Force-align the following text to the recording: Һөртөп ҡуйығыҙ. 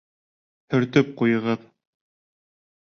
Һөртөп 0.75 1.13
ҡуйығыҙ. 1.21 1.71